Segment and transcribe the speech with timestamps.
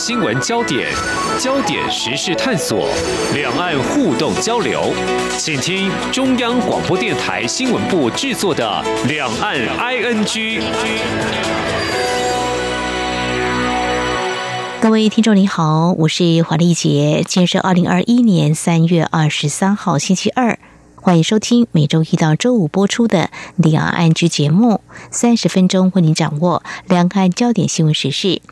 [0.00, 0.88] 新闻焦点，
[1.38, 2.88] 焦点时事探索，
[3.34, 4.94] 两岸互动交流，
[5.36, 10.24] 请听中央广播电台新闻部制作的《两岸 ING》。
[14.80, 20.58] 各位听众您好，我是华丽杰，今天是二零二一年三月二十三号星期二。
[21.02, 23.20] 欢迎收听每周一到周五播出的
[23.56, 28.42] 《两岸安居》节目，三十分钟为您掌握两岸焦点新闻时事。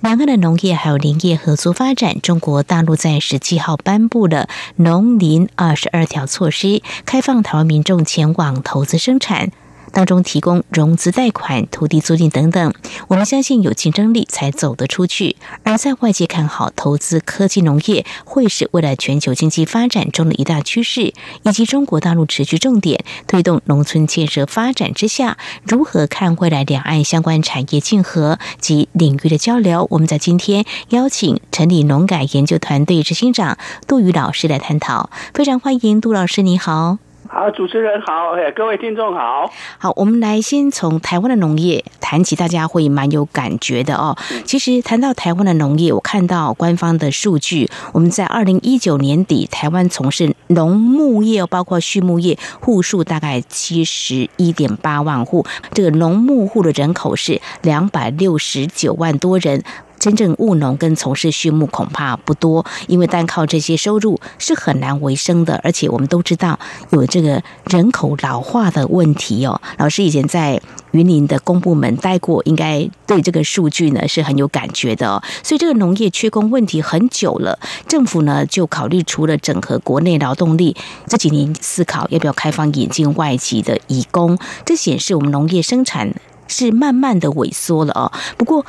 [0.00, 9.52] 两岸的农业还有林业合作发展，中国大陆在十七号颁布了农林二十二条措施，开放台湾民众前往投资生产。
[9.92, 12.72] 当中提供融资贷款、土地租赁等等，
[13.08, 15.36] 我们相信有竞争力才走得出去。
[15.62, 21.12] 而在外界看好投资科技农业会是未来全球经济发展中的一大趋势，
[21.42, 29.86] 以及中国大陆持续重点推动农村建设发展之下，如何看未来两岸相关产业竞合及领域的交流？
[29.90, 36.98] 我们在今天邀请城里农改研究团队执行长杜宇老师来探讨，非常欢迎杜老师，你好。
[37.30, 39.50] 好，主持人好，各位听众好。
[39.76, 44.16] 好，我们来先从台湾的农业谈起，大家会蛮有感觉的哦。
[44.46, 59.62] 其实谈到台湾的农业，我看到官方的数据，我们在二零一九年底，台湾从事农牧业，包括畜牧业户数大概七十一点八万户，这个农牧户的人口是两百六十九万多人。
[59.98, 65.60] 真正务农跟从事畜牧恐怕不多，因为单靠这些收入是很难为生的。
[65.64, 66.58] 而且我们都知道
[66.90, 69.60] 有这个人口老化的问题哦。
[69.76, 70.60] 老师以前在
[70.92, 75.22] 云林的公部门待过，应该对这个数据呢是很有感觉的哦。
[75.42, 80.76] 所以这个农业缺工问题很久了，政府呢就考虑除了整合国内劳动力，
[81.06, 84.38] 这几年思考要不要开放引进外籍的移工。
[84.64, 86.14] 这显示我们农业生产
[86.46, 88.12] 是慢慢的萎缩了哦。
[88.36, 88.64] 不过。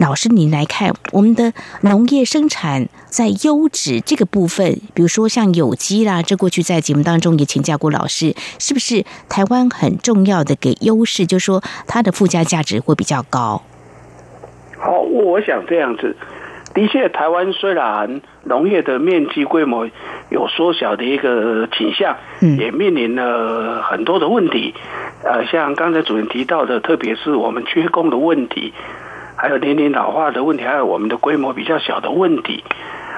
[0.00, 13.60] 老师，您来看我们的农业生产在优质这个部分，比如说像有机啦，这过去在节目当中也请教过老师，是不是台湾很重要的给优势，就是说它的附加价值会比较高？
[14.78, 16.16] 好，我想这样子，
[16.72, 19.86] 的确，台湾虽然农业的面积规模
[20.30, 24.72] 有缩小的一个倾向，也面临了很多的问题，
[25.24, 28.72] 呃，像刚才主任提到的，特别是我们缺工的问题。
[29.40, 32.62] 还有年龄老化的问题，还有我们的规模比较小的问题，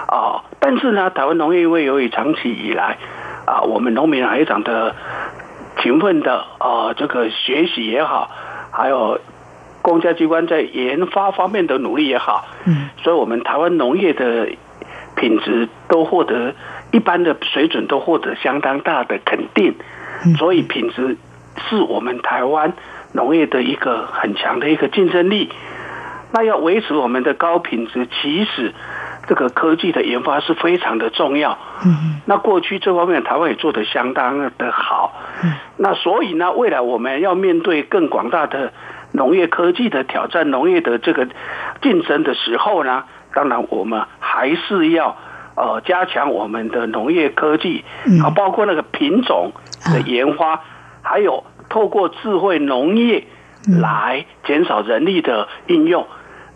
[0.06, 2.96] 啊，但是呢，台湾农业因为由于长期以来，
[3.44, 4.94] 啊，我们农民还非常的
[5.80, 8.30] 勤奋的啊，这个学习也好，
[8.70, 9.18] 还有
[9.82, 14.48] 公家机关在研发方面的努力也好，嗯，所以我们台湾农业的
[15.16, 16.54] 品质都获得
[16.92, 19.74] 一般的水准都获得相当大的肯定，
[20.38, 21.16] 所以品质
[21.68, 22.74] 是我们台湾
[23.10, 25.50] 农业的一个很强的一个竞争力。
[26.32, 28.72] 那要维持我们的高品质，其实
[29.28, 31.58] 这个科技的研发是非常的重要。
[31.84, 35.14] 嗯，那过去这方面台湾也做得相当的好。
[35.44, 38.72] 嗯，那所以呢，未来我们要面对更广大的
[39.12, 41.28] 农业科技的挑战，农业的这个
[41.82, 43.04] 竞争的时候呢，
[43.34, 45.16] 当然我们还是要
[45.54, 47.84] 呃加强我们的农业科技，
[48.24, 49.52] 啊，包括那个品种
[49.92, 50.62] 的研发，
[51.02, 53.24] 还有透过智慧农业
[53.80, 56.06] 来减少人力的应用。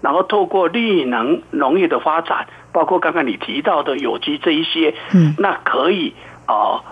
[0.01, 6.15] 然后透过绿能农业的发展，包括刚刚你提到的有机这一些，嗯，那可以
[6.47, 6.83] 啊、呃，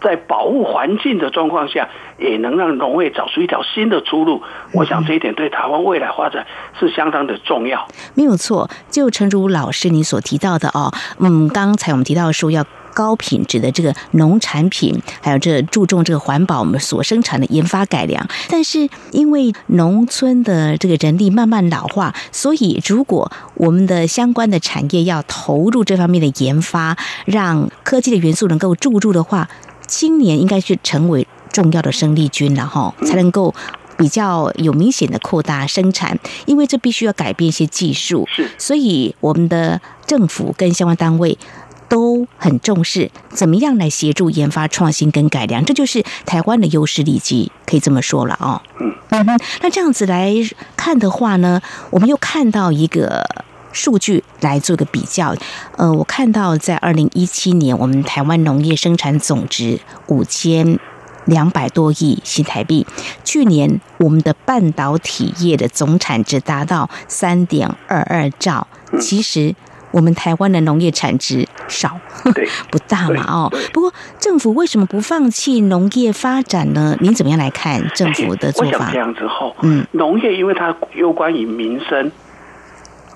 [0.00, 4.42] 在保护环境的状况下，也能让农业找出一条新的出路。
[4.72, 6.46] 我想这一点对台湾未来发展
[6.78, 7.86] 是相当的重要。
[8.14, 12.64] 没有错，就诚如老师你所提到的哦，嗯，刚才我们提到说要。
[12.98, 18.28] 高品质的这个农产品，还有这注重这个环保，我们所生产的研发改良。
[18.48, 29.48] 但是因为农村的这个人力慢慢老化，所以如果我们的相关的产业要投入这方面的研发，让科技的元素能够注入的话，
[29.86, 33.54] 青年应该是成为重要的生力军了哈，才能够
[33.96, 36.18] 比较有明显的扩大生产。
[36.46, 38.26] 因为这必须要改变一些技术，
[38.58, 41.38] 所以我们的政府跟相关单位。
[41.88, 48.60] 都很重视怎么样来协助研发创新跟改良，这就是台湾的优势利基，可以这么说了哦。
[48.78, 50.34] 嗯嗯，那这样子来
[50.76, 53.24] 看的话呢，我们又看到一个
[53.72, 55.34] 数据来做个比较。
[55.76, 60.78] 呃，我看到在二零一七年，我们台湾农业生产总值五千
[61.24, 62.86] 两百多亿新台币，
[63.24, 68.66] 去年我们的半导体业的总产值达到三点二二兆，
[69.00, 69.54] 其实。
[69.90, 71.98] 我们台湾的农业产值少，
[72.70, 73.52] 不大嘛哦。
[73.72, 76.96] 不过政府为什么不放弃农业发展呢？
[77.00, 78.90] 您怎么样来看政府的做法？
[78.92, 82.10] 这样之后，嗯，农业因为它攸关于民生，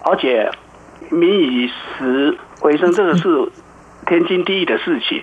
[0.05, 0.51] 而且
[1.11, 3.51] 民以食为生，这个是
[4.07, 5.23] 天经地义的事情。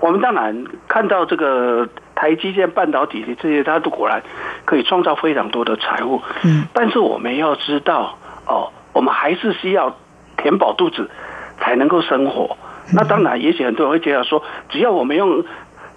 [0.00, 4.20] 我们当然看到这个台积电半导体的这些，它都果然
[4.64, 6.20] 可以创造非常多的财富。
[6.42, 9.96] 嗯，但是我们要知道哦，我们还是需要
[10.42, 11.08] 填饱肚子
[11.60, 12.56] 才能够生活。
[12.92, 15.44] 那当然，也许很多人会觉得说，只要我们用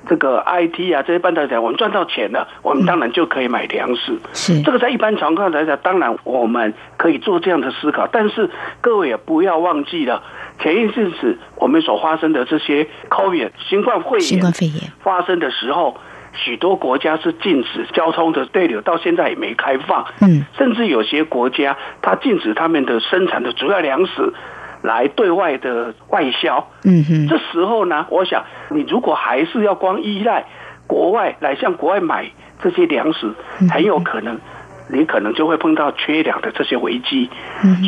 [0.08, 4.18] 这个 IT 啊这些半导体，我们赚到钱了，我们当然就可以买粮食。
[4.34, 8.08] 是这个在一般情况来讲，当然我们可以做这样的思考。
[8.12, 8.50] 但是
[8.82, 10.22] 各位也不要忘记了。
[10.60, 15.98] 前一阵子我们所发生的这些 COVID 新冠肺炎，新冠肺炎发生的时候，
[16.36, 20.06] 许多国家是禁止交通的对流，到现在也没开放。
[20.22, 24.34] 嗯，甚至有些国家它禁止他们的生产的主要粮食
[24.82, 26.68] 来对外的外销。
[26.84, 30.46] 嗯哼，这时候呢，我想你如果还是要光依赖
[30.86, 32.30] 国外来向国外买
[32.62, 33.34] 这些粮食，
[33.70, 34.40] 很有可能。
[34.88, 37.28] 你可能就会碰到缺粮的这些危机，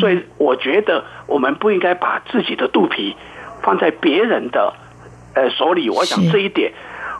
[0.00, 3.14] 所以我觉得我们不应该把自己的肚皮
[3.62, 4.74] 放在别人的
[5.36, 5.88] 呃手里。
[5.88, 6.72] 我想这一点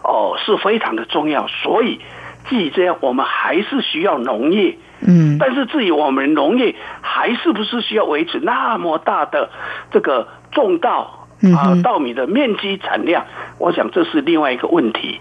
[0.09, 1.47] 哦是非常的重要。
[1.47, 2.01] 所以，
[2.49, 4.77] 既这样，我们还是需要农业。
[5.07, 9.51] 嗯，但是至于我们农业还是不是需要维持那么大的
[9.93, 11.15] 这个种稻？
[11.55, 13.25] 啊，稻米的面积产量，
[13.61, 15.21] 我想这是另外一个问题。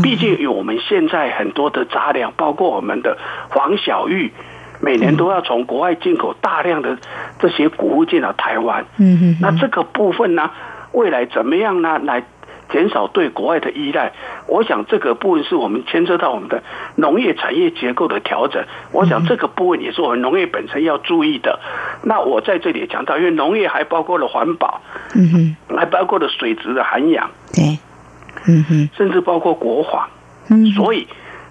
[0.00, 3.18] 毕竟有我们现在很多的杂粮，包括我们的
[3.50, 4.32] 黄小玉，
[4.80, 6.96] 每年都要从国外进口大量的
[7.40, 8.84] 这些谷物进到台湾。
[8.98, 10.52] 嗯嗯，那这个部分呢，
[10.92, 11.98] 未来怎么样呢？
[11.98, 12.22] 来。
[12.68, 14.12] 减少对国外的依赖，
[14.48, 16.62] 我想这个部分是我们牵涉到我们的
[16.96, 18.64] 农业产业结构的调整。
[18.90, 21.60] 我想这个部分也是我们农业本身要注意的。
[22.02, 24.80] 那我在这里也讲到，因为农业还包括了环保，
[25.14, 27.78] 嗯哼，还包括了水质的涵养，对，
[28.48, 30.08] 嗯哼，甚至包括国防，
[30.50, 31.06] 嗯，所以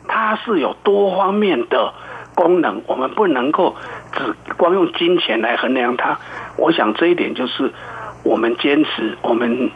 [0.07, 1.93] 它是有多方面的
[2.35, 3.75] 功能，我们不能够
[4.11, 6.19] 只光用金钱来衡量它。
[6.57, 7.71] 我想这一点就是
[8.23, 9.71] 我们坚持我们。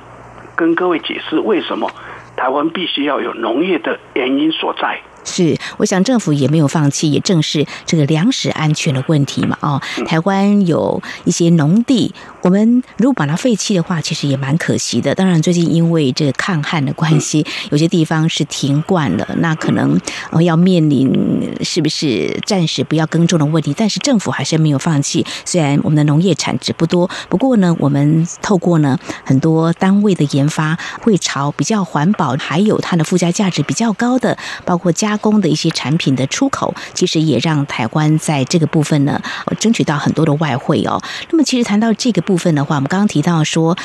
[0.59, 1.89] 跟各位解释为什么
[2.35, 4.99] 台湾必须要有农业的原因所在。
[5.29, 9.57] 是，我想政府也没有放弃，也正是这个粮食安全的问题嘛。
[9.61, 15.13] 哦，台湾有一些农地，我们如果把它废弃的话，其实也蛮可惜的。
[15.13, 19.99] 当然，最近因为这个抗旱的关系，有些地方是停灌了，那可能
[20.41, 23.73] 要面临是不是暂时不要耕种的问题。
[23.77, 39.21] 但是政府还是没有放弃，虽然我们的农业产值不多，不过呢，我们透过呢很多单位的研发，会朝比较环保，还有它的附加价值比较高的，包括加工的一些产品的出口，其实也让台湾在这个部分呢，
[39.59, 41.01] 争取到很多的外汇哦。
[41.29, 43.77] 那么，其实谈到这个部分的话，我们刚刚提到说，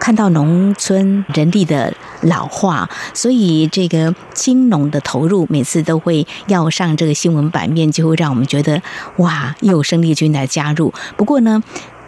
[0.00, 8.82] 看到农村人力的老化，所以这个青农的投入每次都会要上这个新闻版面，就会让我们觉得
[9.18, 10.92] 哇，又有生力军来加入。
[11.16, 11.62] 不过呢，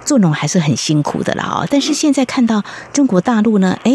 [0.04, 1.68] 做农还是很辛苦的了哦。
[1.70, 3.92] 但是现在看到中国大陆呢，哎，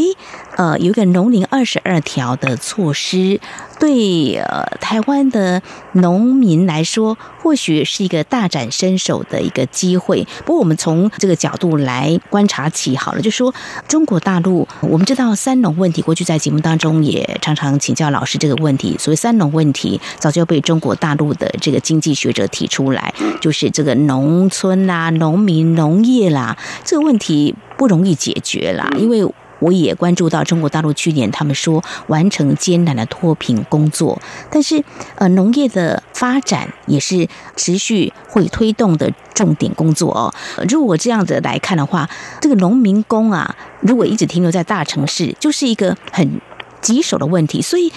[0.60, 3.40] 呃，有一个农林二十二条的措施。
[3.80, 5.62] 对呃，台湾的
[5.94, 10.28] 农民来说，或许是一个大展身手的一个机会。
[10.44, 13.56] 不过，我们从这个角度来观察起好了，就说
[13.88, 18.98] 中国大陆，我们知道三农问题，过去在节目当中也常常请教老师这个问题。
[19.00, 29.26] 所谓三农问题，早就被中国大陆的这个经济学者提出来，就是这个农村啦、农民、农业啦，这个问题不容易解决啦，因为。
[29.60, 34.84] 我也关注到中国大陆去年他们说完成艰难的脱贫工作，但是
[35.16, 40.34] 呃农业的发展也是持续会推动的重点工作哦。
[40.70, 42.10] 如果这样子来看的话，
[42.42, 46.42] 这个农民工啊，如果一直停留在大城市，就是一个很
[46.82, 47.92] 棘手的问题，所以。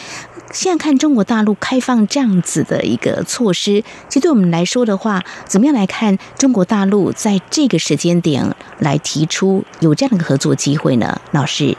[0.52, 8.44] 现在看中国大陆开放这样子的一个措施，其实对我们来说的话，怎么样来看中国大陆在这个时间点
[8.78, 11.18] 来提出有这样的一个合作机会呢？
[11.30, 11.74] 老师，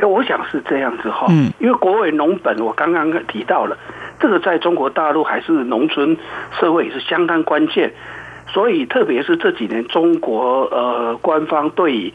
[0.00, 3.78] 哎我想是这样子哈，嗯，因为国委农本，我刚刚提到了，
[4.18, 6.16] 这个在中国大陆还是农村
[6.58, 7.92] 社会也是相当关键，
[8.52, 12.12] 所以特别是这几年中国呃官方对。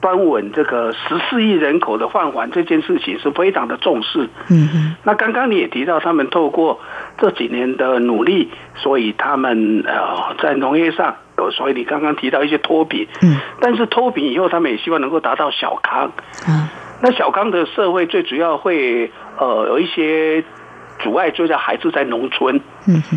[0.00, 4.28] 端稳这个十四亿人口的饭碗这件事情是非常的重视。
[4.50, 4.96] 嗯嗯。
[5.04, 6.80] 那刚刚你也提到，他们透过
[7.18, 11.16] 这几年的努力，所以他们呃在农业上，
[11.52, 13.06] 所以你刚刚提到一些脱贫。
[13.22, 13.36] 嗯。
[13.60, 16.12] 但是脱贫以后，他们也希望能够达到小康。
[16.48, 16.68] 嗯。
[17.02, 20.44] 那小康的社会最主要会呃有一些。
[21.02, 22.60] 阻碍最大还是在农村，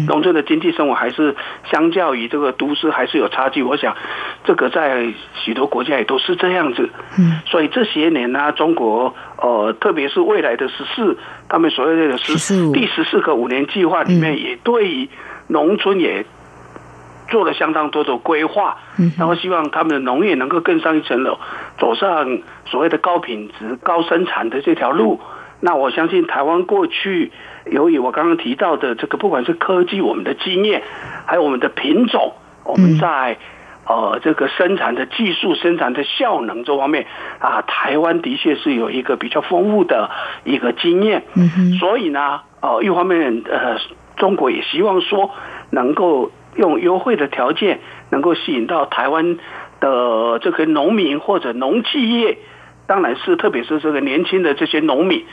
[0.07, 1.36] 农村的经济生活还是
[1.72, 3.63] 相较于这个都市还是有差距。
[3.63, 3.96] 我想，
[4.43, 6.89] 这个在许多国家也都是这样子。
[7.17, 11.17] 嗯所以这些年呢，中国呃，特别是未来的十四，
[11.48, 15.10] 他们所谓的十四第十四个五年计划里面，也对于
[15.48, 16.25] 农村也
[17.29, 18.77] 做了相当多的规划，
[19.17, 21.38] 然后希望他们的农业能够更上一层楼，
[21.79, 25.22] 走上所谓的高品质、高生产的这条路。
[25.60, 27.31] 那我相信台湾过去，
[27.71, 30.83] 由于我刚刚提到的这个，不管是科技、我们的经验，
[31.25, 32.33] 还有我们的品种，
[32.63, 33.38] 我们在
[33.86, 37.05] 呃这个生产的技术、生产的效能这方面
[37.39, 40.09] 啊，台湾的确是有一个比较丰富的
[40.43, 41.24] 一个经验。
[41.36, 43.77] 嗯所以呢，呃，一方面呃，
[44.15, 45.31] 中国也希望说
[45.69, 49.38] 能够用优惠的条件，能够吸引到台湾
[49.79, 52.38] 的这个农民或者农企业。
[52.88, 55.25] 当然是，特别是这个年轻的这些农民，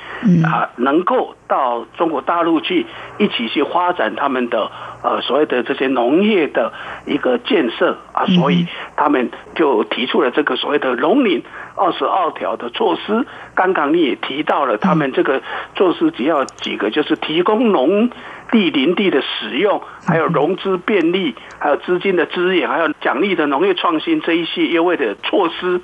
[0.45, 2.85] 啊，能够到中国大陆去
[3.17, 4.71] 一起去发展他们的
[5.03, 6.73] 呃所谓的这些农业的
[7.07, 11.45] 一个建设啊，所以他们就提出了这个所谓的“农林
[11.77, 13.25] 二十二条”的措施。
[13.55, 15.41] 刚刚你也提到了，他们这个
[15.77, 18.11] 措施只要几个，就是提供农
[18.51, 25.81] 地林地的使用，还有融资便利，还有资金的资源，还有奖励的农业创新这一些优惠的措施。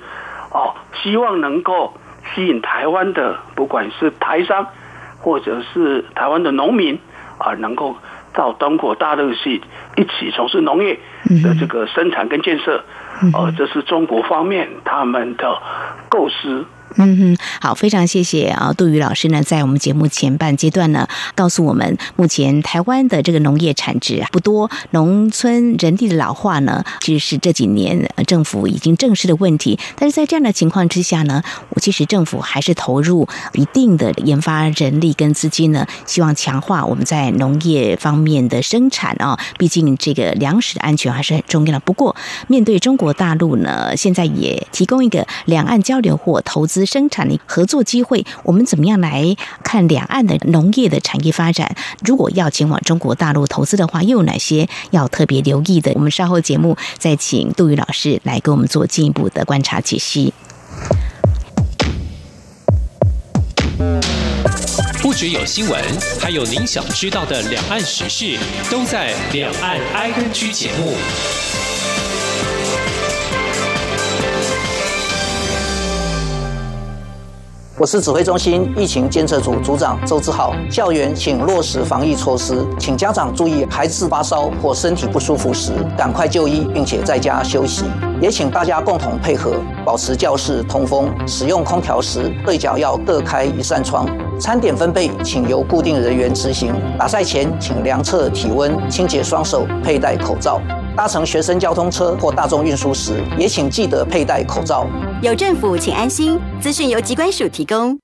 [0.51, 1.93] 哦，希望能够
[2.33, 4.67] 吸引台湾的，不管是台商，
[5.19, 6.99] 或者是台湾的农民，
[7.37, 7.95] 啊，能够
[8.33, 9.61] 到中国大陆去
[9.95, 10.99] 一起从事农业
[11.43, 12.83] 的这个生产跟建设，
[13.33, 15.61] 呃，这是中国方面他们的
[16.09, 16.65] 构思。
[16.97, 29.79] 嗯哼，好，非常谢谢啊，杜宇老师呢，在我们节目前半阶段呢，告诉我们目前台湾的这个农业产值不多，农村人力的老化呢，其实是这几年政府已经正视的问题。
[29.95, 39.39] 但是在这样的情况之下呢，我其实政府还是投入一定的研发人力跟资金呢，希望强化我们在农业方面的生产啊。
[39.57, 41.79] 毕竟这个粮食的安全还是很重要的。
[41.79, 42.13] 不过
[42.47, 46.80] 面对中国大陆呢，现在也提供一个两岸交流或投资。
[46.85, 51.75] 生产力合作机会，我们怎么样来看两岸的农业的产业发展？
[52.05, 55.91] 如果要前往中国大陆投资的话，又有哪些要特别留意的？
[55.95, 60.33] 我们稍后节目再请杜宇老师来给我们做进一步的观察解析。
[65.01, 65.81] 不只有新闻，
[66.19, 68.37] 还有您想知道的两岸时事，
[68.69, 70.93] 都在《两岸 ING》节目。
[77.81, 80.53] 我是指挥中心疫情监测组组长周志浩。
[80.69, 87.85] 校园请落实防疫措施，请家长注意，孩子发烧或身体不舒服时，赶快就医，并且在家休息。
[88.21, 91.09] 也请大家共同配合，保持教室通风。
[91.25, 94.07] 使用空调时，对角要各开一扇窗。
[94.39, 96.71] 餐点分配，请由固定人员执行。
[96.99, 100.61] 打赛前，请量测体温，清洁双手，佩戴口罩。
[100.95, 104.85] 搭乘学生交通车或大众运输时，也请记得佩戴口罩。
[105.21, 106.37] 有政府，请安心。
[106.59, 107.97] 资讯由机关署提供。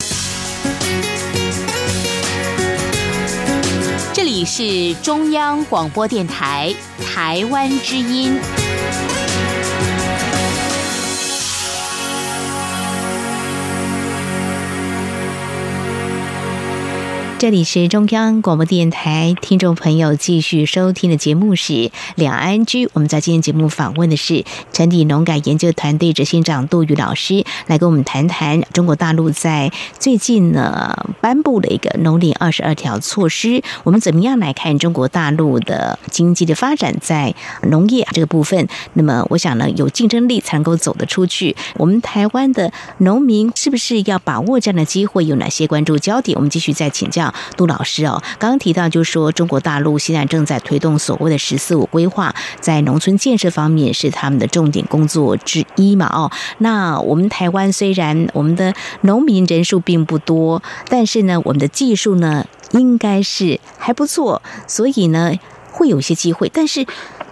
[4.13, 6.73] 这里是中央广播电台
[7.05, 8.39] 台湾之音。
[17.39, 22.89] 这里是中央广播电台，听众朋友继续收听的节目是两岸居。
[22.93, 37.35] 我们在今天节目访问的是成品农改研究团队执行长杜宇老师，来跟我们谈谈中国大陆在最近呢颁布了一个农林二十二条措施，我们怎么样来看中国大陆的经济的发展在
[37.69, 38.67] 农业这个部分？
[38.93, 41.55] 那么我想呢，有竞争力才能够走得出去。
[41.75, 45.23] 我们台湾的农民是不是要把握这样的机会？
[45.25, 46.35] 有哪些关注焦点？
[46.35, 47.26] 我们继续再请教。
[47.55, 56.07] 杜老师哦，刚刚提到就说，中国大陆现在正在推动所谓的“十四五”规划，在农村建设方面是他们的重点工作之一嘛？
[56.07, 65.33] 哦，那我们台湾虽然我们的农民人数并不多，但是呢，我们的技术呢应该是还不错，所以呢
[65.71, 66.85] 会有些机会，但是。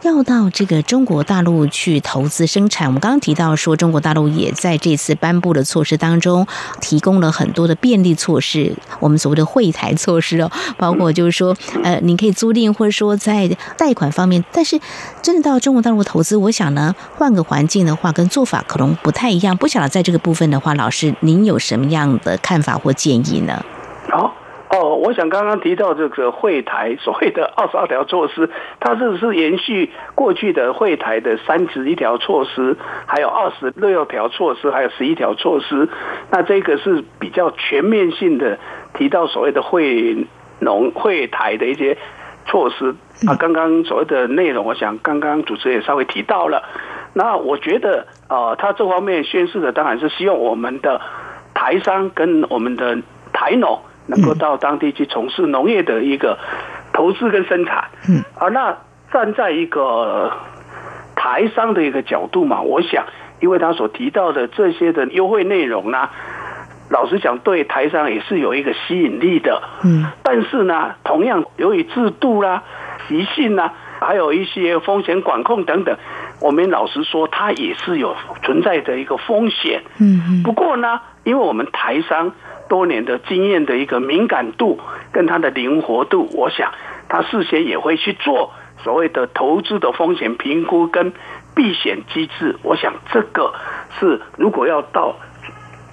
[0.05, 6.45] 要到这个中国大陆去投资生产，我们刚刚提到说，中国大陆也在这次颁布的措施当中
[6.79, 14.79] 提供了很多的便利措施，我们所谓的惠台措施哦，包括就是说，呃，你可以租赁或者说在贷款方面，但是
[15.24, 19.57] 真的到中国大陆投资，我想呢，换个环境的话，跟做法可能不太一样。
[19.57, 23.65] 不晓得在这个部分的话，老师您有什么样的看法或建议呢？
[24.12, 24.25] 好。
[24.25, 24.31] 哦，
[25.05, 35.88] 我想刚刚提到这个会台 所谓的二十二条措施，它是是延续过去的会台的三十一条措施，还有二十六条措施，还有十一条措施。
[36.31, 38.57] 那这个是比较全面性的
[38.95, 40.25] 提到所谓的惠
[40.59, 41.95] 农惠台的一些
[42.47, 42.95] 措施
[43.27, 43.35] 啊。
[43.35, 46.63] 刚刚所谓的内容，我想刚刚主持人也稍微提到了。
[47.13, 51.00] 那我觉得啊，他这方面宣示的当然是希望我们的
[51.53, 52.97] 台商跟我们的
[53.31, 53.79] 台农。
[54.07, 56.38] 能够到当地去从事农业的一个
[56.93, 58.77] 投资跟生产，嗯，啊，那
[59.12, 60.31] 站在一个
[61.15, 63.05] 台商的一个角度嘛，我想，
[63.39, 66.09] 因为他所提到的这些的优惠内容呢，
[66.89, 69.62] 老实讲，对台商也是有一个吸引力的。
[69.83, 72.63] 嗯，但是呢，同样由于制度啦、
[73.07, 75.97] 习性啦，还有一些风险管控等等，
[76.41, 79.83] 我们老实说，它也是有存在的一个风险。
[80.00, 82.31] 嗯，不过呢，因为我们台商
[82.67, 84.79] 多年的经验的一个敏感度
[85.12, 86.72] 跟他的灵活度，我想
[87.10, 88.53] 他事先也会去做
[88.84, 91.13] 所谓的投资的风险评估跟
[91.55, 92.55] 避险机制。
[92.63, 93.53] 我想这个
[94.00, 95.15] 是如果要到。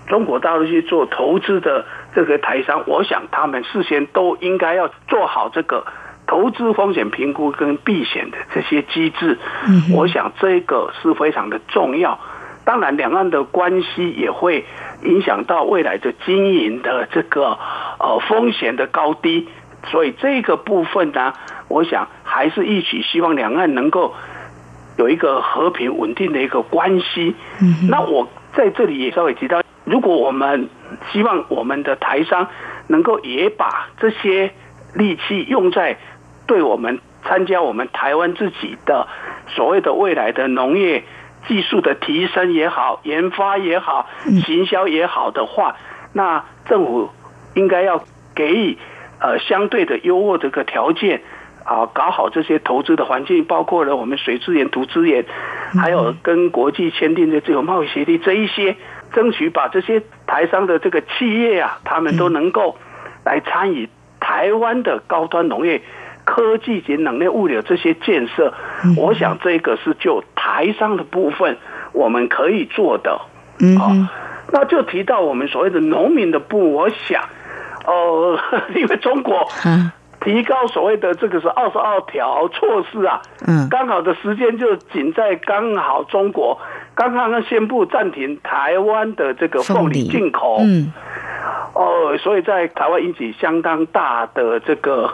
[0.08, 5.86] 中国大陆去做投资的这个台商，我想他们事先都应该要做好这个
[6.26, 9.38] 投资风险评估跟避险的这些机制。
[9.94, 12.18] 我想这个是非常的重要。
[12.64, 14.64] 当然，两岸的关系也会
[15.04, 17.58] 影响到未来的经营的这个
[17.98, 19.48] 呃风险的高低。
[19.90, 21.32] 所以这个部分呢，
[21.68, 24.14] 我想还是一起希望两岸能够
[24.96, 27.34] 有一个和平稳定的一个关系。
[27.88, 29.60] 那我在这里也稍微提到。
[29.84, 30.68] 如果我们
[31.10, 32.46] 希望我们的台商
[32.86, 34.52] 能够也把这些
[34.94, 35.98] 力气用在
[36.46, 39.08] 对我们参加我们台湾自己的
[39.48, 41.02] 所谓的未来的农业
[41.48, 44.08] 技术的提升也好、研发也好、
[44.44, 45.76] 行销也好的话，
[46.12, 47.10] 那政府
[47.54, 48.78] 应该要给予
[49.20, 51.22] 呃相对的优渥这个条件
[51.64, 55.24] 啊，搞好这些投资的环境，包括了我们水资源、土资源，
[55.80, 58.76] 还有跟国际签订的自由贸易协定这一些。
[59.14, 62.78] 争取把这些台商的这个企业啊，他们都能够
[63.26, 65.82] 来参与台湾的高端农业、
[66.24, 68.52] 科技及能量物流这些建设。
[68.96, 71.56] 我想这个是就台商的部分
[71.92, 73.20] 我们可以做的。
[73.60, 73.92] 嗯，好，
[74.52, 77.22] 那就提到我们所谓的农民的部，我想，
[77.86, 78.38] 呃，
[78.74, 79.46] 因为中国
[80.20, 86.58] 提高所谓的这个是二十二条措施啊，嗯，刚好的时间就仅在刚好中国。
[86.94, 90.92] 刚刚宣布暂停台湾的这个凤梨进口，嗯，
[91.74, 95.10] 哦，所以在台湾引起相当大的这个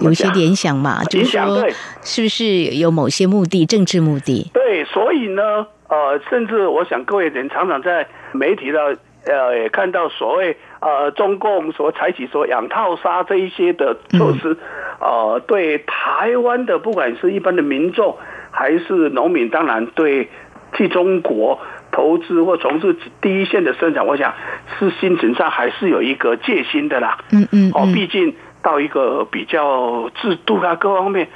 [0.00, 1.66] 有些联想嘛，就是说
[2.02, 2.44] 是不是
[2.76, 4.50] 有某些目的，政治目的？
[4.52, 14.56] 对，所以呢，呃，甚至我想各位人常常在媒体的呃也看到所谓呃中共所采取所养套杀这一些的措施，
[15.00, 18.16] 嗯、呃，对台湾的不管是一般的民众
[18.50, 20.28] 还是农民，当然对。
[20.70, 21.58] 替中国
[21.90, 24.34] 投资或从事第一线的生产，我想
[24.78, 27.16] 是心情上还是有一个戒心的啦。
[27.32, 31.28] 嗯嗯，哦，毕竟到一个比较制度啊各方面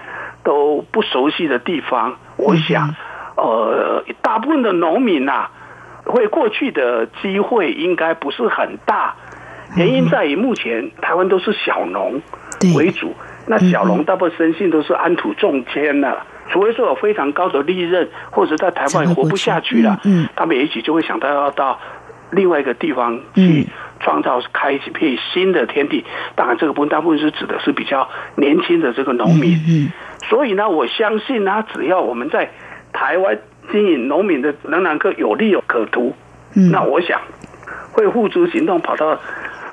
[0.43, 2.95] 都不熟悉的地方，我想，
[3.37, 5.49] 呃，大部分的农民呐，
[6.05, 9.15] 会过去的机会应该不是很大。
[9.77, 12.21] 原因在于目前台湾都是小农
[12.77, 13.15] 为主，
[13.47, 16.23] 那小农大部分生性都是安土重迁的。
[16.51, 21.79] 除非说有非常高的利润，或者在台湾也活不下去了，嗯，他们也许就会想到要到
[22.31, 23.67] 另外一个地方去
[24.03, 26.05] 创造开一片新的天地。
[26.35, 29.59] 当然，这个部分大部分是指的是比较年轻的这个农民。
[29.69, 29.93] 嗯，
[30.29, 32.51] 所以呢，我相信呢，只要我们在
[32.93, 33.39] 台湾
[33.71, 36.15] 经营农民的仍然可有利有可图，
[36.55, 37.21] 嗯，那我想
[37.93, 39.19] 会付诸行动跑到。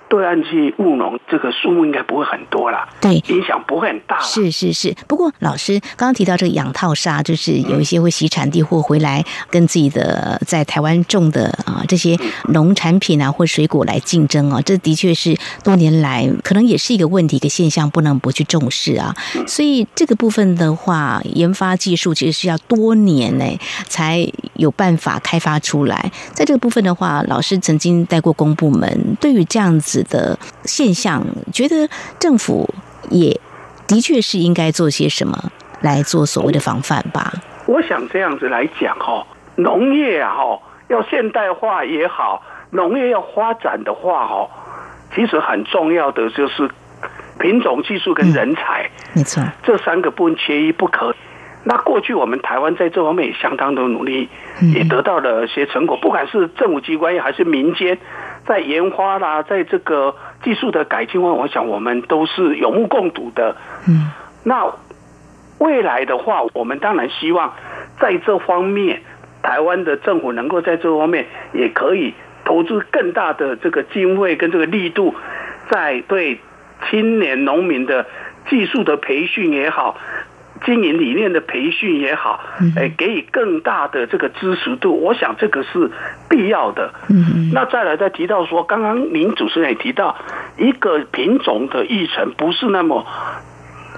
[0.10, 4.19] 对岸去务农，这个数目应该不会很多啦，对，影响不会很大。
[4.19, 12.17] 是是是，不过老师刚刚提到这个养套沙，就是有一些会洗产地或回来跟自己的在台湾种的啊这些
[12.48, 19.15] 农产品啊或水果来竞争啊，这的确是多年来可能也是一个问题一个现象，不能不去重视啊。
[19.45, 23.45] 所以这个部分的话，研发技术其实是要多年呢
[23.88, 26.12] 才有办法开发出来。
[26.34, 29.99] 在这个部分的话，老师曾经带过公部门，对于这样子。
[30.04, 32.68] 的现象，觉得政府
[33.10, 33.40] 也
[33.88, 37.34] 的确是应该做些什么来做所谓的防范吧。
[37.66, 44.50] 我想这样子来讲哈，农业啊哈，要现代化也好，农业要发展的话哈，
[45.16, 46.70] 其实很重要的就是
[47.40, 51.14] 品种技术跟人才，没错，这三个不分缺一不可。
[51.64, 54.30] 那过去我们台湾在这方面也相当的努力，
[54.74, 57.98] 也得到了些成果，不管是政府机关还是民间。
[58.50, 63.56] 在研发啦，在这个技术的改进方面，我想我们都是有目共睹的。
[63.88, 64.10] 嗯，
[64.44, 64.74] 那
[65.60, 67.54] 未来的话，我们当然希望
[68.00, 69.04] 在这方面，
[69.44, 75.14] 台湾的政府能够在这方面也可以投资更大的这个经费跟这个力度，
[75.70, 76.40] 在对
[76.90, 78.08] 青年农民的
[78.50, 79.96] 技术的培训也好。
[80.65, 82.39] 经营理念的培训也好，
[82.76, 85.89] 哎，给予更大的这个支持度，我想这个是
[86.30, 86.93] 必要的。
[87.10, 90.15] 嗯，那再来再提到说，刚刚您主持人也提到，
[90.58, 93.06] 一个品种的育成不是那么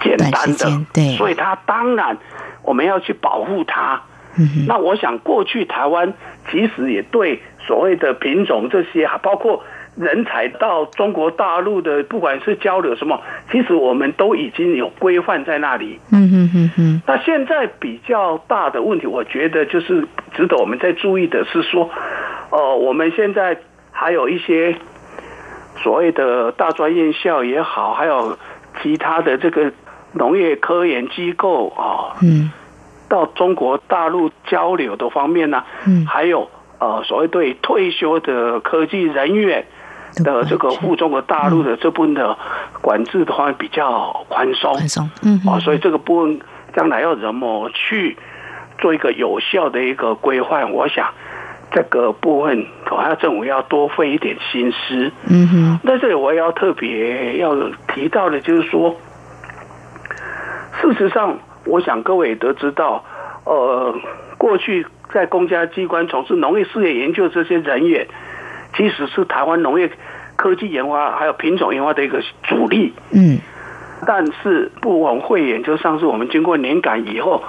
[0.04, 2.18] 简单的，对，所以它当然
[2.64, 4.02] 我们要去保护它。
[4.38, 6.14] 嗯，那我想过去台湾
[6.50, 9.62] 其实也对所谓的品种这些，包括
[9.96, 13.20] 人才到中国大陆的，不管是交流什么，
[13.52, 16.00] 其实我们都已经有规范在那里。
[16.12, 17.02] 嗯嗯嗯嗯。
[17.06, 21.90] 那现在比较大的问题，我觉得就是值得我们在注意的是说，
[22.52, 23.58] 呃，我们现在
[23.92, 24.76] 还有一些
[25.84, 28.38] 所谓的大专院校也好，还有
[28.82, 29.72] 其他的这个
[30.14, 32.52] 农业科研机构啊，嗯。
[33.10, 36.50] 到中国大陆交流的方面呢，嗯，还有
[36.80, 39.66] 呃所谓对退休的科技人员
[40.24, 42.38] 的这个附中国大陆的这部分的
[42.82, 46.40] 管制的话比较宽松，宽松，嗯，啊，所以这个部分
[46.76, 48.18] 将来要怎么去
[48.78, 51.08] 做一个有效的一个规范，我想
[51.72, 55.80] 这个部分恐怕政府要多费一点心思，嗯哼。
[55.88, 57.56] 在这里我要特别要
[57.94, 58.96] 提到的就是说，
[60.82, 61.38] 事实上。
[61.64, 63.06] 我想各位也都知道，
[63.44, 63.94] 呃，
[64.36, 68.08] 过去在公家机关从事农业事业研究这些人员，
[68.76, 69.92] 其实是台湾农业
[70.36, 72.94] 科技研发还有品种研发的一个主力。
[73.12, 73.40] 嗯。
[74.06, 77.44] 但是不枉会员，就上次我们经过年改以后，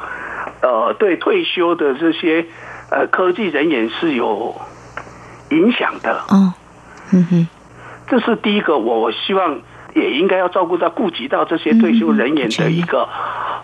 [0.61, 2.47] 呃，对退休的这些
[2.91, 4.55] 呃科技人员是有
[5.51, 6.23] 影响的。
[6.29, 6.55] 哦。
[7.13, 7.49] 嗯哼。
[8.09, 9.61] 这是第一个，我希望。
[9.95, 13.07] 也应该要照顾到、顾及到这些退休人员的一个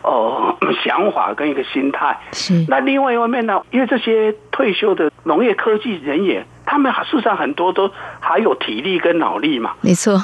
[0.03, 2.19] 呃 想法跟一个心态。
[2.33, 2.67] 是。
[2.69, 9.73] 那另外一方面呢，因为这些退休的农业科技人员，他们事实上很多都还有体力跟脑力嘛。
[9.81, 10.23] 没错。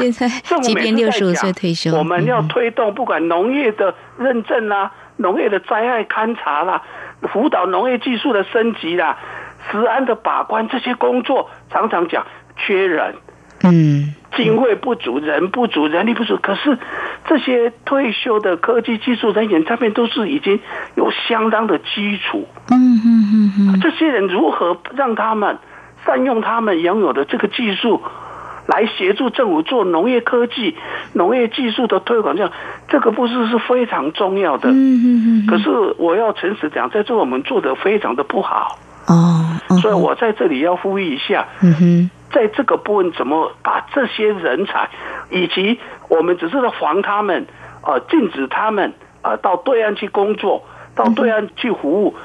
[0.00, 0.28] 现在
[0.60, 6.82] 即便六十五岁退休，我们要推动不管农业的认证啦、农业的灾害勘察啦、
[7.32, 9.16] 辅导农业技术的升级啦、
[9.70, 12.26] 食安的把关这些工作，常常讲
[12.56, 13.14] 缺人。
[13.62, 14.14] 嗯。
[14.36, 16.36] 经费不足，人不足，人力不足。
[16.42, 16.76] 可是
[17.28, 20.58] 这些退休的科技技术人员，他们都是已经
[20.96, 22.48] 有相当的基础。
[22.72, 23.80] 嗯嗯嗯嗯。
[23.80, 25.56] 这些人如何让他们
[26.04, 28.02] 善用他们拥有的这个技术，
[28.66, 30.76] 来协助政府做农业科技、
[31.12, 32.36] 农业技术的推广？
[32.36, 32.52] 这样，
[32.88, 34.70] 这个不是是非常重要的。
[34.70, 35.46] 嗯嗯嗯。
[35.46, 38.78] 可是我要诚实讲，在这我们做得非常的不好。
[39.06, 39.44] 哦。
[39.80, 41.46] 所以我在这里要呼吁一下。
[41.62, 42.10] 嗯哼。
[42.32, 44.88] 在这个部分，怎么把这些人才，
[45.30, 47.46] 以及我们只是在防他们，
[47.82, 50.64] 呃，禁止他们呃到对岸去工作，
[50.96, 52.16] 到对岸去服务，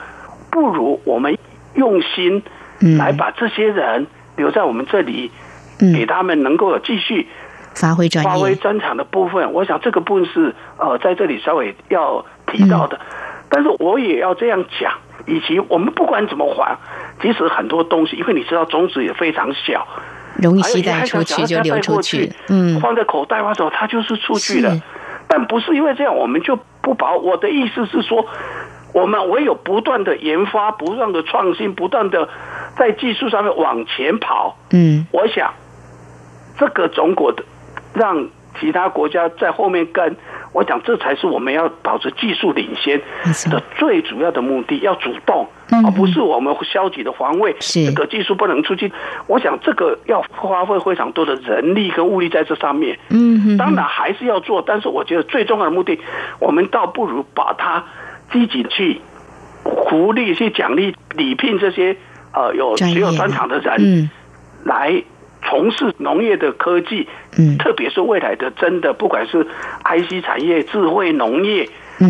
[0.49, 1.37] 不如我们
[1.75, 2.41] 用心
[2.97, 5.31] 来把这些人留在我们这里，
[5.79, 7.27] 给他们能够继续
[7.75, 9.53] 发挥专发挥专长的部分。
[9.53, 12.99] 我想这个部分是呃在这里稍微要提到的，
[13.49, 14.93] 但是我也要这样讲。
[15.27, 16.75] 以及我们不管怎么还，
[17.21, 19.85] 即使很多东西，因为你知道种子也非常小，
[20.37, 24.81] 容易携带出去就流出去，嗯，放在口袋或者它就是出去了。
[25.27, 27.17] 但不是因为这样我们就不保。
[27.17, 28.25] 我的意思是说，
[28.93, 32.27] 我们唯有不断的研发、不断的创新、不断的
[32.79, 34.57] 在技术上面往前跑。
[34.71, 35.53] 嗯，我想
[36.57, 37.43] 这个中国的
[37.93, 40.15] 让其他国家在后面跟。
[40.51, 42.99] 我想，这才是我们要保持技术领先
[43.51, 47.55] 的最主要的目的，要主动，而不是我们消极的防卫。
[47.59, 48.91] 这个技术不能出去。
[49.27, 52.97] 我想这个要花费非常多的人力跟物力在这上面。
[53.09, 55.99] 嗯，当然还是要做，但是我觉得最重要的目的，
[56.39, 57.83] 我们倒不如把它
[58.31, 58.99] 积极去
[59.87, 61.95] 福利、去奖励、礼聘这些
[62.33, 64.09] 呃有只有专长的人
[64.63, 65.03] 来。
[65.41, 69.47] 从事农业的科技，嗯，特别是未来的真的，不管是
[69.85, 71.67] IC 产业、智慧农业，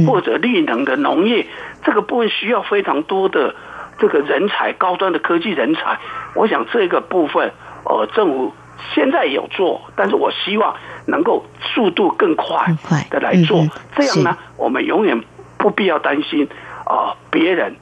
[0.07, 1.45] 或者绿能的农业，
[1.83, 3.53] 这个部分需要非常多的
[3.99, 5.99] 这个人才，高端的科技人才。
[6.33, 7.51] 我想这个部分，
[7.85, 8.51] 呃，政府
[8.95, 12.75] 现在有做，但是我希望能够速度更快
[13.11, 13.63] 的来做，
[13.95, 15.23] 这样呢，我们永远
[15.57, 16.49] 不必要担心
[16.83, 17.75] 啊，别人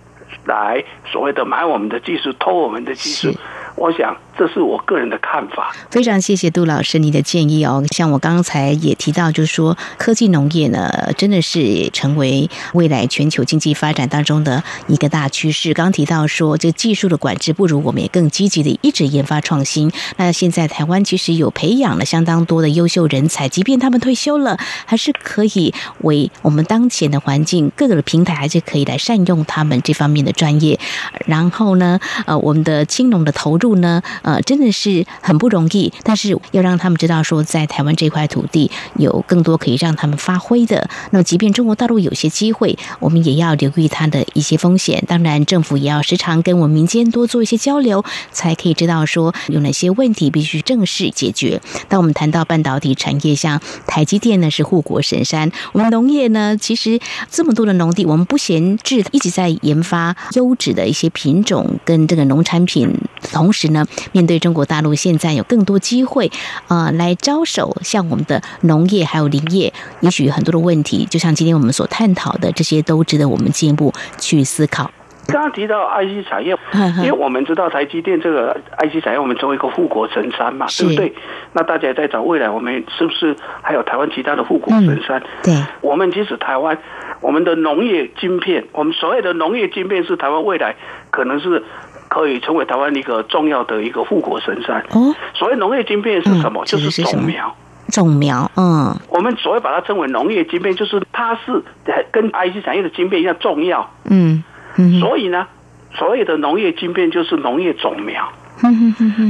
[0.48, 3.38] 来所谓的买我们的技术、偷我们的技术。
[3.78, 5.72] 我想，这是我个人的看法。
[5.92, 7.84] 非常谢谢杜老师你的建议哦。
[7.92, 15.76] 像我刚才也提到，就是说科技农业呢，真的是成为未来全球经济发展当中的一个大趋势。
[15.76, 19.92] 刚提到说，这技术的管制不如我们也更积极的一直研发创新。
[20.18, 30.80] 那现在台湾其实有培养了相当多的优秀人才，即便他们退休了，还是可以为我们当前的环境各个的平台，还是可以来善用他们这方面的专业。
[31.28, 33.67] 然后呢，呃，我们的青农的投入。
[33.68, 35.92] 度呢，呃，真的是很不容易。
[36.04, 40.90] 但是要让他们知道说，在台湾这块土地有更多可以让他们发挥的。
[41.12, 45.04] 那么，即便中国大陆有些机会，我们也要留意它的一些风险。
[45.06, 51.62] 当然，政府也要时常跟我们民间多做一些交流，才可以知道说有哪些问题必须正式解决。
[51.90, 57.00] 当我们谈到半导体产业，像台积电呢是护国神山，我们农业呢，其实
[57.30, 62.96] 这么多的农地，我们不闲置，一直在研发优质的一些品种跟这个农产品。
[63.34, 66.30] 同呢，面对中国大陆现在有更多机会，
[66.68, 74.92] 呃，来招手，像我们的农业还有林业，也许很多的问题，就像今天我们所探讨的，这些都值得我们进一步去思考。
[75.30, 76.58] 刚刚提到 IC 产业，
[77.00, 81.14] 因为我们知道台积电这个 IC 产业，我们成为一个护国神山嘛，对不对？
[81.52, 85.20] 那大家也在找未来，我们是不是还有台湾其他的护国神山？
[85.20, 86.78] 嗯、对，我们其实台湾，
[87.20, 90.74] 我们的农业晶片，我们所谓的农业晶片是台湾未来
[91.12, 91.62] 可能是
[92.08, 94.84] 可以成为台湾一个重要的一个护国神山。
[94.92, 96.64] 哦，所谓农业晶片是什么？
[96.64, 97.56] 嗯、就是种苗，
[97.90, 98.50] 种苗。
[98.56, 101.64] 嗯，我们所谓把它称为农业晶片，就是它是
[102.12, 103.90] 跟 IC 产业的晶片一样重要。
[104.06, 104.44] 嗯
[104.78, 105.00] 嗯。
[105.00, 105.48] 所以呢，
[105.96, 108.30] 所谓的农业晶片就是农业种苗。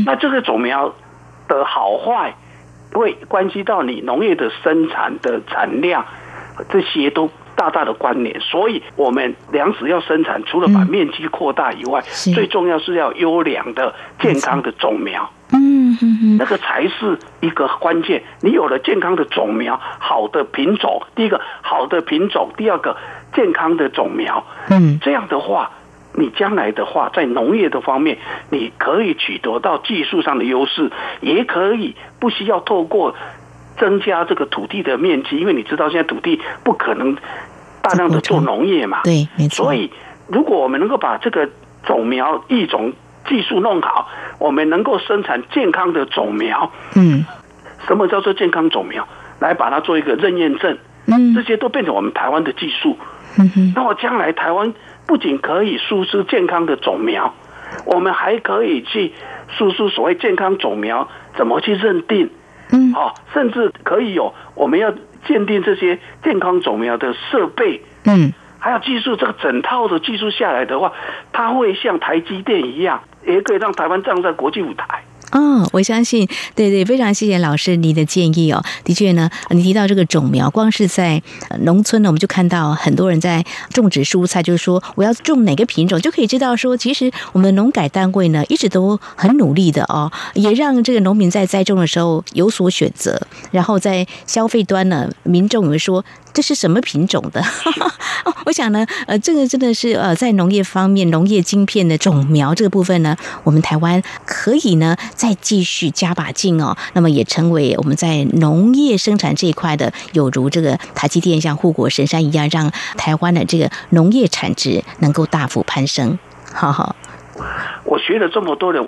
[0.05, 0.93] 那这个种苗
[1.49, 2.33] 的好坏，
[2.93, 6.05] 会关系到你农业的生产的产量，
[6.69, 8.39] 这些都大大的关联。
[8.39, 12.01] 所以，我们粮食要生产，除了把面积扩大以外，
[12.33, 15.29] 最重要是要优良的、健康的种苗。
[15.51, 18.23] 嗯那个才是一个关键。
[18.41, 22.95] 你有了健康的种苗，好的品种，第一个好的品种，第二个。
[23.35, 25.69] 健康的种苗，嗯，这样的话，
[26.13, 28.17] 你将来的话，在农业的方面，
[28.49, 30.89] 你可以取得到技术上的优势，
[31.21, 33.13] 也可以不需要透过
[33.79, 37.15] 增加这个土地的面积，因为你知道现在土地不可能
[37.81, 39.65] 大量的做农业嘛，对，没错。
[39.65, 39.91] 所以，
[40.27, 41.49] 如果我们能够把这个
[41.85, 42.93] 种苗育种
[43.27, 44.09] 技术弄好，
[44.39, 47.25] 我们能够生产健康的种苗，嗯，
[47.87, 49.07] 什么叫做健康种苗？
[49.39, 52.97] 来把它做一个认验证，嗯，这些都变成我们台湾的技术。
[53.75, 54.73] 那我将来台湾
[55.05, 57.35] 不仅可以输出健康的种苗，
[57.85, 59.13] 我们还可以去
[59.55, 62.31] 输出所谓健康种苗怎么去认定，
[62.71, 64.93] 嗯，好，甚至可以有我们要
[65.25, 70.91] 鉴定这些健康种苗的设备，嗯，还有技术，这个整套的技术下来的话，
[71.31, 75.03] 它会像台积电一样，也可以让台湾站在国际舞台。
[75.31, 78.63] 哦，我相信，对对，非常谢谢老师你的建议哦。
[78.83, 81.21] 的确呢，你提到这个种苗，光是在
[81.61, 93.19] 农村呢，我们就看到很多人在种植蔬菜，就是说我要种哪个品种，就可以知道说，其实我们农改单位呢一直都很努力的哦，也让这个农民在栽种的时候有所选择，
[93.51, 96.03] 然后在消费端呢，民众也会说。
[96.33, 97.41] 这是什么品种的？
[98.45, 106.77] 我想呢，呃，这个真的是呃，在农业方面，农业晶片的种苗这个部分呢，我们台湾可以呢再继续加把劲哦。
[106.93, 116.19] 那么也成为我们在农业生产这一块的，有如这个台积电像护国神山一样，让台湾的这个农业产值能够大幅攀升。
[116.53, 116.95] 好好，
[117.83, 118.81] 我学了这么多的，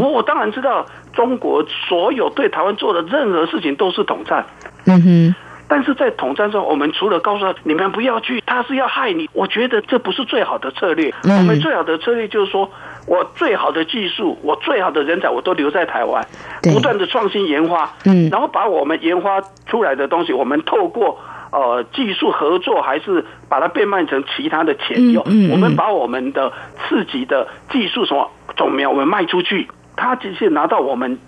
[0.00, 4.46] 我我当然知道，中国所有对台湾做的任何事情都是统战。
[4.86, 5.34] 嗯哼。
[5.68, 9.28] 但是在统战中，我们除了告诉他你们不要去，他是要害你。
[9.34, 11.12] 我觉得这不是最好的策略。
[11.24, 12.70] 我们最好的策略就是说，
[13.06, 16.26] 我最好的技术，我最好的人才，我都留在台湾，
[16.62, 21.20] 不断的创新研发，嗯，然后把我们研发出来的东西，我们透过
[21.52, 25.22] 呃技术合作，还是把它变卖成其他的钱用。
[25.50, 26.50] 我们把我们的
[26.88, 31.18] 自己的技术什么种苗，我们卖出去，他只是拿到我们。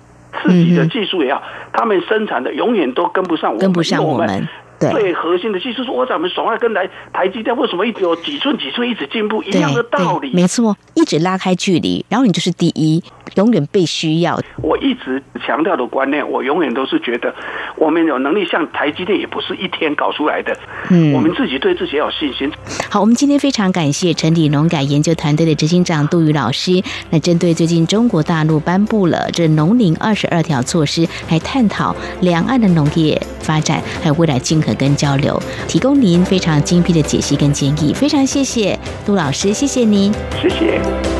[0.42, 4.48] 自己的技术也好，他们生产的永远都跟不上我们，跟不上我们。
[4.78, 10.32] 对，最核心的技术是，我咱们首尔跟来台积电为什么一直有几寸几寸一直进步一样的道理？
[10.32, 13.02] 没错，一直拉开距离，然后你就是第一，
[13.36, 14.40] 永远被需要。
[14.62, 17.34] 我一直强调的观念，我永远都是觉得，
[17.76, 20.56] 我们有能力像台积电，也不是一天搞出来的。
[20.88, 22.50] 嗯，我们自己对自己要有信心。
[22.90, 26.82] 好，我们今天非常感谢陈理农改研究团队的执行长杜宇老师。
[27.10, 34.70] 那针对最近中国大陆颁布了这农林二十二条措施，来探讨两岸的农业发展还有未来经合。
[34.80, 35.38] 跟交流，
[35.68, 41.19] 提供您非常精辟的解析跟建议，非常谢谢杜老师，谢谢您，谢谢。